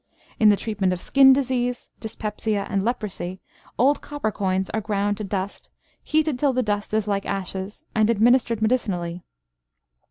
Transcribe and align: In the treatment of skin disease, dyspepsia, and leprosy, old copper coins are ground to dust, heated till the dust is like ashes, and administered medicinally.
In 0.39 0.49
the 0.49 0.55
treatment 0.57 0.93
of 0.93 0.99
skin 0.99 1.31
disease, 1.31 1.89
dyspepsia, 1.99 2.65
and 2.67 2.83
leprosy, 2.83 3.39
old 3.77 4.01
copper 4.01 4.31
coins 4.31 4.71
are 4.71 4.81
ground 4.81 5.17
to 5.17 5.23
dust, 5.23 5.69
heated 6.03 6.39
till 6.39 6.53
the 6.53 6.63
dust 6.63 6.91
is 6.95 7.07
like 7.07 7.27
ashes, 7.27 7.83
and 7.93 8.09
administered 8.09 8.63
medicinally. 8.63 9.23